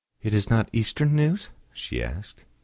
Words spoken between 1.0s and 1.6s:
news?"